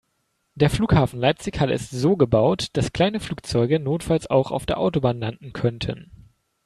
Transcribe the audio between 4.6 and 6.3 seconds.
der Autobahn landen könnten.